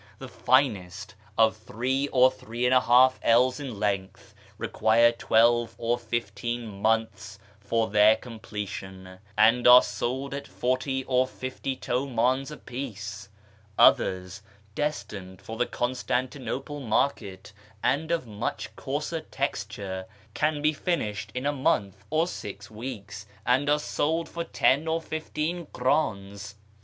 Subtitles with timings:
[0.17, 5.99] The finest, of three or three and a half ells in length, require twelve or
[5.99, 13.29] fifteen months for their completion, and are sold at forty or fifty tiwidns a piece;
[13.77, 14.41] others,
[14.73, 21.51] destined for the Constantinople market, and of much coarser texture, can be finished in a
[21.53, 26.55] month or six weeks, and are sold for ten or fifteen krdns.